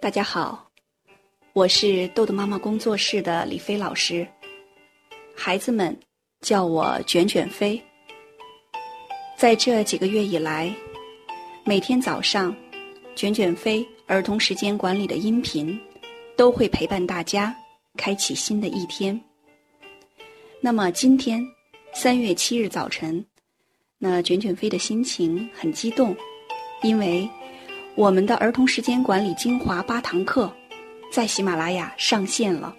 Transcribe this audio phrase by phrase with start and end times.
[0.00, 0.66] 大家好，
[1.52, 4.26] 我是豆豆妈妈工作室的李飞老师，
[5.36, 5.94] 孩子们
[6.40, 7.78] 叫我卷卷飞。
[9.36, 10.74] 在这几个月以来，
[11.66, 12.56] 每天早上，
[13.14, 15.78] 卷卷飞儿童时间管理的音频
[16.34, 17.54] 都会陪伴大家
[17.98, 19.20] 开启新的一天。
[20.62, 21.46] 那么今天
[21.92, 23.22] 三月七日早晨，
[23.98, 26.16] 那卷卷飞的心情很激动，
[26.82, 27.28] 因为。
[28.00, 30.50] 我们的儿童时间管理精华八堂课，
[31.12, 32.74] 在喜马拉雅上线了。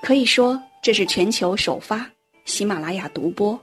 [0.00, 2.08] 可以说这是全球首发
[2.44, 3.58] 喜马拉雅独播。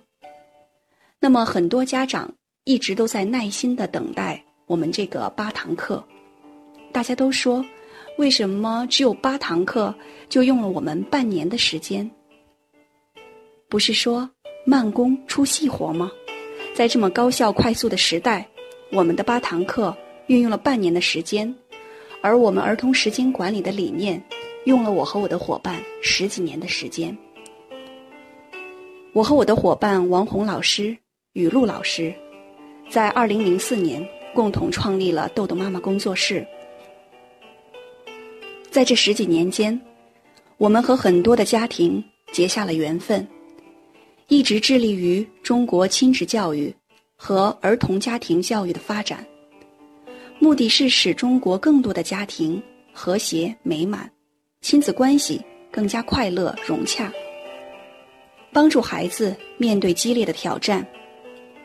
[1.18, 2.30] 那么很多家长
[2.66, 6.06] 一直都在耐心的等待我们这个八堂课。
[6.92, 7.64] 大家都说，
[8.18, 9.96] 为什么只有八堂课
[10.28, 12.12] 就用了我们半年的时间？
[13.70, 14.30] 不是说
[14.66, 16.12] 慢工出细活吗？
[16.76, 18.46] 在这么高效快速的时代。
[18.92, 19.96] 我们的八堂课
[20.28, 21.54] 运用了半年的时间，
[22.22, 24.24] 而我们儿童时间管理的理念
[24.66, 27.16] 用了我和我的伙伴十几年的时间。
[29.12, 30.96] 我和我的伙伴王红老师、
[31.34, 32.14] 雨露老师，
[32.90, 36.46] 在二零零四年共同创立了豆豆妈妈工作室。
[38.70, 39.80] 在这十几年间，
[40.58, 43.26] 我们和很多的家庭结下了缘分，
[44.28, 46.74] 一直致力于中国亲子教育。
[47.16, 49.26] 和儿童家庭教育的发展，
[50.38, 52.62] 目的是使中国更多的家庭
[52.94, 54.12] 和谐美满，
[54.62, 57.12] 亲子关系更加快乐融洽，
[58.52, 60.86] 帮助孩子面对激烈的挑战，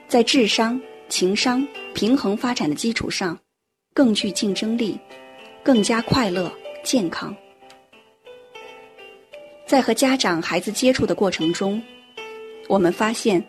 [0.07, 3.39] 在智商、情商平衡发展的基础上，
[3.93, 4.99] 更具竞争力，
[5.63, 6.51] 更加快乐
[6.85, 7.37] 健康。
[9.67, 11.83] 在和家长、孩子接触的过程中，
[12.69, 13.45] 我们发现。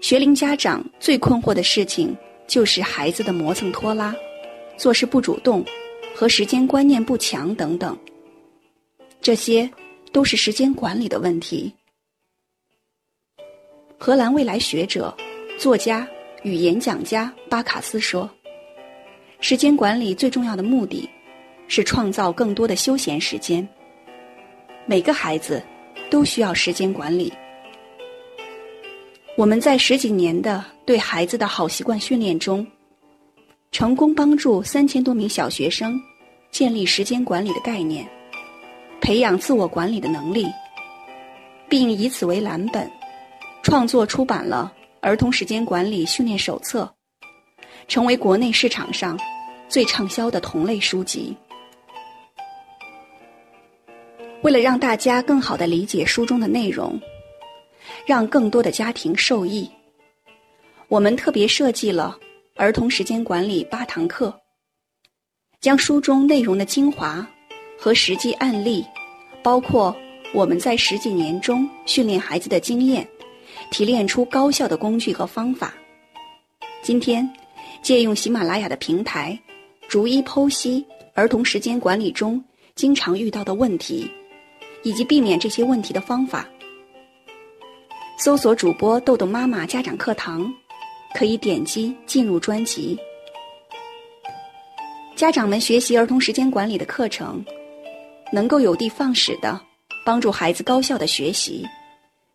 [0.00, 4.14] 学龄家长最困惑的事情就是孩子的磨蹭拖拉、
[4.76, 5.64] 做事不主动
[6.14, 7.98] 和时间观念不强等等，
[9.20, 9.68] 这些
[10.12, 11.72] 都是时间管理的问题。
[13.98, 15.14] 荷兰未来学者、
[15.58, 16.08] 作家
[16.42, 18.30] 与演讲家巴卡斯说
[19.40, 21.10] ：“时间管理最重要的目的，
[21.66, 23.68] 是创造更多的休闲时间。
[24.86, 25.62] 每个孩子
[26.08, 27.32] 都需要时间管理。”
[29.38, 32.66] 我们在十几年的对孩子的好习惯训练中，
[33.70, 35.96] 成功帮助三千多名小学生
[36.50, 38.04] 建立时间管理的概念，
[39.00, 40.44] 培养自我管理的能力，
[41.68, 42.90] 并以此为蓝本，
[43.62, 44.72] 创作出版了
[45.02, 46.92] 《儿童时间管理训练手册》，
[47.86, 49.16] 成为国内市场上
[49.68, 51.32] 最畅销的同类书籍。
[54.42, 57.00] 为了让大家更好的理解书中的内容。
[58.06, 59.70] 让更多的家庭受益。
[60.88, 62.18] 我们特别设计了
[62.56, 64.40] 儿童时间管理八堂课，
[65.60, 67.28] 将书中内容的精华
[67.78, 68.84] 和实际案例，
[69.42, 69.94] 包括
[70.32, 73.06] 我们在十几年中训练孩子的经验，
[73.70, 75.74] 提炼出高效的工具和方法。
[76.82, 77.30] 今天，
[77.82, 79.38] 借用喜马拉雅的平台，
[79.88, 82.44] 逐一剖析儿童时间管理中
[82.74, 84.10] 经常遇到的问题，
[84.82, 86.48] 以及避免这些问题的方法。
[88.20, 90.52] 搜索主播豆豆妈妈家长课堂，
[91.14, 92.98] 可以点击进入专辑。
[95.14, 97.44] 家长们学习儿童时间管理的课程，
[98.32, 99.60] 能够有的放矢的
[100.04, 101.64] 帮助孩子高效的学习，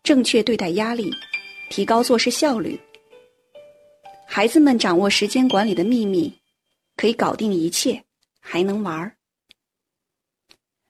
[0.02, 1.12] 正确对待压力，
[1.68, 2.80] 提高做事效率。
[4.26, 6.32] 孩子们掌握时间管理的秘密，
[6.96, 8.02] 可以搞定一切，
[8.40, 9.14] 还能玩儿。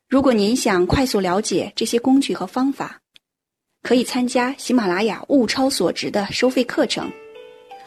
[0.08, 3.00] 如果您想快速了解这些工具和方法。
[3.84, 7.06] 可以参加喜马拉雅物超所值的收费课程《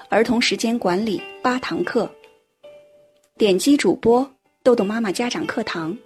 [0.10, 2.06] 儿童时间管理八堂课》，
[3.36, 4.32] 点击主播
[4.62, 5.98] 豆豆妈妈家长课堂，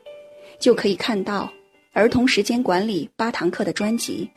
[0.61, 1.43] 就可以看到
[1.91, 4.29] 《儿童时间管理八堂课》的专辑。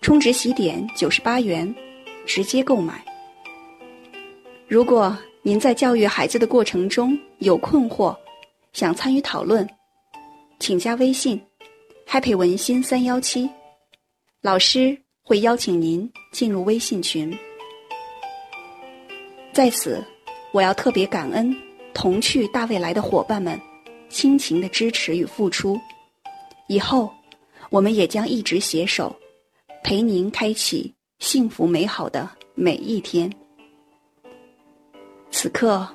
[0.00, 1.72] 充值起点九十八元，
[2.26, 3.04] 直接购买。
[4.66, 8.12] 如果您在教育孩子的过程中有困惑，
[8.72, 9.64] 想参与讨论，
[10.58, 11.40] 请加微信
[12.08, 13.48] ：happy 文心三幺七。
[14.44, 17.34] 老师会邀请您进入微信群。
[19.54, 20.04] 在此，
[20.52, 21.56] 我要特别感恩
[21.94, 23.58] 童趣大未来的伙伴们
[24.10, 25.80] 亲情的支持与付出。
[26.68, 27.10] 以后，
[27.70, 29.16] 我们也将一直携手，
[29.82, 33.32] 陪您开启幸福美好的每一天。
[35.30, 35.88] 此刻，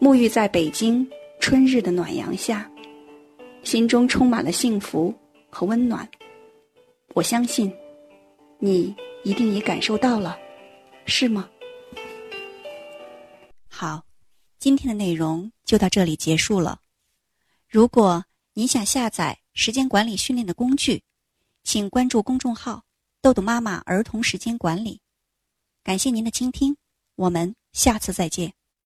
[0.00, 1.08] 沐浴在北京
[1.38, 2.68] 春日的暖阳下，
[3.62, 5.14] 心中充满了幸福
[5.48, 6.04] 和温暖。
[7.14, 7.72] 我相信。
[8.64, 8.94] 你
[9.24, 10.38] 一定也感受到了，
[11.04, 11.50] 是吗？
[13.66, 14.04] 好，
[14.60, 16.80] 今天的内容就到这里结束了。
[17.68, 21.02] 如果您想下载时间管理训练的工具，
[21.64, 22.84] 请关注公众号
[23.20, 25.00] “豆豆妈妈儿童时间管理”。
[25.82, 26.76] 感谢您的倾听，
[27.16, 28.54] 我们下次再见。